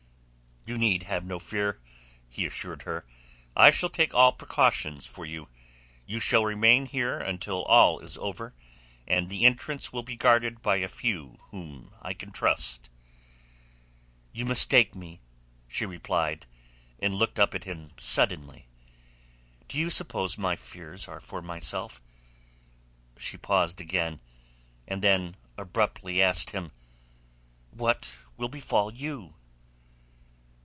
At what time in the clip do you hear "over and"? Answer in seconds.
8.19-9.27